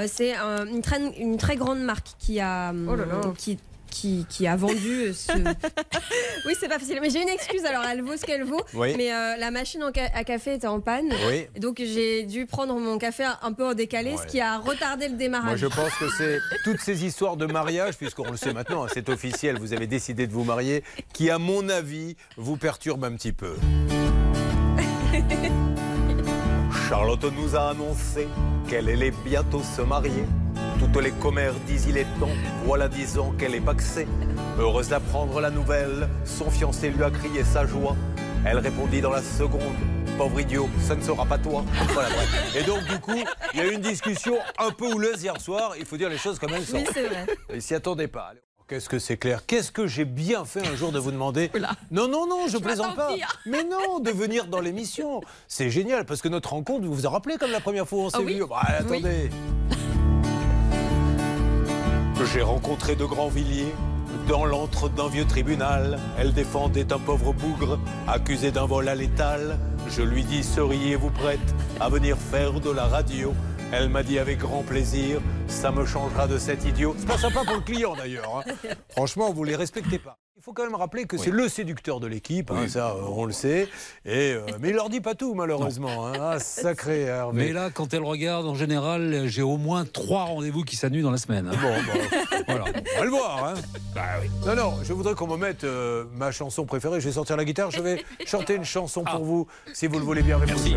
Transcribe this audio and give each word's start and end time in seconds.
Euh, 0.00 0.06
c'est 0.12 0.34
un- 0.34 0.66
une, 0.66 0.82
très, 0.82 1.00
une 1.18 1.36
très 1.36 1.56
grande 1.56 1.80
marque 1.80 2.06
qui 2.18 2.40
a, 2.40 2.72
Oh 2.88 2.94
là 2.96 3.04
là. 3.06 3.20
qui, 3.36 3.58
qui, 3.90 4.24
qui 4.28 4.46
a 4.46 4.54
vendu 4.56 5.12
ce. 5.12 5.32
oui, 6.46 6.54
c'est 6.58 6.68
pas 6.68 6.78
facile. 6.78 6.98
Mais 7.02 7.10
j'ai 7.10 7.20
une 7.22 7.28
excuse. 7.28 7.64
Alors, 7.64 7.82
elle 7.84 8.02
vaut 8.02 8.16
ce 8.16 8.24
qu'elle 8.24 8.44
vaut. 8.44 8.62
Oui. 8.74 8.94
Mais 8.96 9.12
euh, 9.12 9.36
la 9.36 9.50
machine 9.50 9.82
en 9.82 9.90
ca- 9.94 10.10
à 10.14 10.22
café 10.24 10.54
était 10.54 10.66
en 10.68 10.80
panne. 10.80 11.12
Oui. 11.28 11.46
Donc, 11.60 11.78
j'ai 11.78 12.22
dû 12.22 12.46
prendre 12.46 12.74
mon 12.78 12.98
café 12.98 13.24
un 13.42 13.52
peu 13.52 13.66
en 13.66 13.74
décalé, 13.74 14.12
Ouais. 14.12 14.16
ce 14.16 14.26
qui 14.26 14.40
a 14.40 14.58
retardé 14.58 15.06
le 15.06 15.10
Moi, 15.12 15.18
démarrage. 15.18 15.58
je 15.58 15.66
pense 15.76 15.92
que 15.98 16.06
c'est 16.16 16.38
toutes 16.64 16.80
ces 16.80 17.04
histoires 17.04 17.36
de 17.36 17.46
mariage, 17.46 17.96
puisqu'on 17.96 18.30
le 18.30 18.36
sait 18.36 18.52
maintenant, 18.52 18.84
hein, 18.84 18.88
c'est 18.94 19.08
officiel, 19.08 19.58
vous 19.58 19.72
avez 19.72 19.86
décidé 19.88 20.26
de 20.28 20.32
vous 20.32 20.44
marier, 20.44 20.84
qui, 21.12 21.28
à 21.30 21.38
mon 21.38 21.68
avis, 21.68 22.16
vous 22.36 22.56
perturbe 22.56 23.04
un 23.04 23.12
petit 23.16 23.32
peu. 23.32 23.54
Charlotte 26.90 27.24
nous 27.36 27.54
a 27.54 27.68
annoncé 27.68 28.26
qu'elle 28.68 28.88
allait 28.88 29.12
bientôt 29.24 29.62
se 29.62 29.80
marier. 29.80 30.24
Toutes 30.80 31.00
les 31.00 31.12
commères 31.12 31.54
disent 31.64 31.86
il 31.88 31.96
est 31.96 32.06
temps, 32.18 32.34
voilà 32.64 32.88
dix 32.88 33.16
ans 33.16 33.32
qu'elle 33.38 33.54
est 33.54 33.60
paxée. 33.60 34.08
Heureuse 34.58 34.88
d'apprendre 34.88 35.40
la 35.40 35.50
nouvelle, 35.50 36.08
son 36.24 36.50
fiancé 36.50 36.90
lui 36.90 37.04
a 37.04 37.10
crié 37.12 37.44
sa 37.44 37.64
joie. 37.64 37.94
Elle 38.44 38.58
répondit 38.58 39.00
dans 39.00 39.12
la 39.12 39.22
seconde, 39.22 39.76
pauvre 40.18 40.40
idiot, 40.40 40.68
ça 40.80 40.96
ne 40.96 41.02
sera 41.02 41.24
pas 41.24 41.38
toi. 41.38 41.64
Voilà, 41.92 42.08
bref. 42.08 42.56
Et 42.56 42.64
donc 42.64 42.82
du 42.82 42.98
coup, 42.98 43.22
il 43.54 43.60
y 43.60 43.62
a 43.62 43.66
eu 43.66 43.74
une 43.74 43.82
discussion 43.82 44.38
un 44.58 44.72
peu 44.72 44.92
houleuse 44.92 45.22
hier 45.22 45.40
soir, 45.40 45.74
il 45.78 45.86
faut 45.86 45.96
dire 45.96 46.08
les 46.08 46.18
choses 46.18 46.40
comme 46.40 46.50
elles 46.52 46.66
sont. 46.66 46.78
Oui, 46.78 46.86
c'est 46.92 47.06
vrai. 47.06 47.24
Il 47.54 47.62
s'y 47.62 47.76
attendait 47.76 48.08
pas. 48.08 48.32
Qu'est-ce 48.70 48.88
que 48.88 49.00
c'est 49.00 49.16
clair? 49.16 49.42
Qu'est-ce 49.48 49.72
que 49.72 49.88
j'ai 49.88 50.04
bien 50.04 50.44
fait 50.44 50.64
un 50.64 50.76
jour 50.76 50.92
de 50.92 51.00
vous 51.00 51.10
demander? 51.10 51.50
Non, 51.90 52.06
non, 52.06 52.28
non, 52.28 52.46
je, 52.46 52.56
plaisante 52.56 52.94
pas. 52.94 53.08
Mais 53.44 53.64
non, 53.64 53.98
de 53.98 54.12
venir 54.12 54.46
dans 54.46 54.60
l'émission. 54.60 55.22
C'est 55.48 55.70
génial 55.70 56.06
parce 56.06 56.22
que 56.22 56.28
notre 56.28 56.50
rencontre, 56.50 56.86
vous 56.86 56.94
vous 56.94 57.04
en 57.04 57.10
rappelez 57.10 57.36
comme 57.36 57.50
la 57.50 57.58
première 57.58 57.88
fois 57.88 57.98
où 57.98 58.02
on 58.02 58.10
s'est 58.10 58.18
Ah 58.20 58.24
oui? 58.24 58.34
vu? 58.34 58.46
Bah, 58.46 58.60
Attendez. 58.78 59.28
J'ai 62.32 62.42
rencontré 62.42 62.94
de 62.94 63.04
Grandvilliers 63.04 63.74
dans 64.28 64.44
l'antre 64.44 64.88
d'un 64.88 65.08
vieux 65.08 65.26
tribunal. 65.26 65.98
Elle 66.16 66.32
défendait 66.32 66.92
un 66.92 66.98
pauvre 67.00 67.32
bougre 67.32 67.76
accusé 68.06 68.52
d'un 68.52 68.66
vol 68.66 68.88
à 68.88 68.94
l'étal. 68.94 69.58
Je 69.88 70.02
lui 70.02 70.22
dis 70.22 70.44
seriez-vous 70.44 71.10
prête 71.10 71.40
à 71.80 71.88
venir 71.88 72.16
faire 72.16 72.60
de 72.60 72.70
la 72.70 72.84
radio? 72.84 73.34
Elle 73.72 73.88
m'a 73.88 74.02
dit 74.02 74.18
avec 74.18 74.38
grand 74.38 74.62
plaisir, 74.62 75.20
ça 75.46 75.70
me 75.70 75.84
changera 75.86 76.26
de 76.26 76.38
cet 76.38 76.64
idiot. 76.64 76.94
C'est 76.98 77.06
pas 77.06 77.18
sympa 77.18 77.44
pour 77.44 77.54
le 77.54 77.60
client 77.60 77.94
d'ailleurs. 77.94 78.42
hein. 78.46 78.52
Franchement, 78.90 79.32
vous 79.32 79.44
les 79.44 79.54
respectez 79.54 79.98
pas. 79.98 80.18
Il 80.36 80.42
faut 80.42 80.52
quand 80.54 80.64
même 80.64 80.74
rappeler 80.74 81.04
que 81.04 81.18
c'est 81.18 81.30
le 81.30 81.48
séducteur 81.50 82.00
de 82.00 82.06
l'équipe, 82.06 82.50
hein, 82.50 82.66
ça 82.66 82.92
euh, 82.92 83.02
on 83.14 83.26
le 83.26 83.32
sait. 83.32 83.68
Et, 84.06 84.32
euh, 84.32 84.46
mais 84.58 84.70
il 84.70 84.74
leur 84.74 84.88
dit 84.88 85.02
pas 85.02 85.14
tout 85.14 85.34
malheureusement. 85.34 86.06
hein. 86.06 86.12
Ah, 86.18 86.38
sacré 86.40 87.00
Hervé. 87.02 87.36
Mais 87.46 87.52
là, 87.52 87.68
quand 87.72 87.92
elle 87.92 88.02
regarde, 88.02 88.46
en 88.46 88.54
général, 88.54 89.24
j'ai 89.26 89.42
au 89.42 89.58
moins 89.58 89.84
trois 89.84 90.24
rendez-vous 90.24 90.62
qui 90.64 90.76
s'annulent 90.76 91.02
dans 91.02 91.10
la 91.10 91.18
semaine. 91.18 91.46
hein. 91.46 91.56
Bon, 91.60 91.72
Voilà. 92.48 92.64
on 92.96 92.98
va 92.98 93.04
le 93.04 93.10
voir. 93.10 93.54
Bah 93.94 94.02
oui. 94.22 94.30
Non, 94.46 94.56
non, 94.56 94.72
je 94.82 94.92
voudrais 94.94 95.14
qu'on 95.14 95.26
me 95.28 95.36
mette 95.36 95.62
euh, 95.64 96.06
ma 96.16 96.32
chanson 96.32 96.64
préférée. 96.64 97.00
Je 97.00 97.06
vais 97.08 97.14
sortir 97.14 97.36
la 97.36 97.44
guitare. 97.44 97.70
Je 97.70 97.82
vais 97.82 98.02
chanter 98.24 98.54
une 98.54 98.64
chanson 98.64 99.04
pour 99.04 99.22
vous, 99.24 99.46
si 99.74 99.86
vous 99.88 99.98
le 99.98 100.04
voulez 100.06 100.22
bien. 100.22 100.38
Merci. 100.44 100.74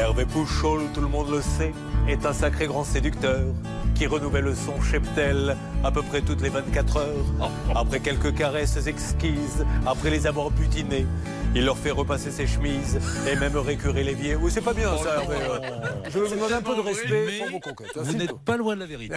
Hervé 0.00 0.24
Pouchol, 0.24 0.80
tout 0.94 1.02
le 1.02 1.08
monde 1.08 1.30
le 1.30 1.42
sait, 1.42 1.74
est 2.08 2.24
un 2.24 2.32
sacré 2.32 2.66
grand 2.66 2.84
séducteur 2.84 3.44
qui 3.94 4.06
renouvelle 4.06 4.56
son 4.56 4.80
cheptel 4.80 5.54
à 5.84 5.92
peu 5.92 6.00
près 6.00 6.22
toutes 6.22 6.40
les 6.40 6.48
24 6.48 6.96
heures. 6.96 7.50
Après 7.74 8.00
quelques 8.00 8.34
caresses 8.34 8.86
exquises, 8.86 9.66
après 9.86 10.08
les 10.08 10.26
avoir 10.26 10.50
butinés, 10.50 11.06
il 11.54 11.66
leur 11.66 11.76
fait 11.76 11.90
repasser 11.90 12.30
ses 12.30 12.46
chemises 12.46 12.98
et 13.30 13.36
même 13.36 13.58
récurer 13.58 14.02
l'évier. 14.02 14.36
Oui, 14.36 14.50
c'est 14.50 14.62
pas 14.62 14.72
bien 14.72 14.88
ça, 14.96 15.16
Hervé. 15.16 15.36
Je 16.08 16.18
vous 16.18 16.34
demander 16.34 16.54
un 16.54 16.62
peu 16.62 16.76
de 16.76 16.80
respect 16.80 17.38
pour 17.38 17.50
vos 17.50 17.60
conquêtes. 17.60 17.98
Vous 17.98 18.16
n'êtes 18.16 18.38
pas 18.38 18.56
loin 18.56 18.76
de 18.76 18.80
la 18.80 18.86
vérité. 18.86 19.16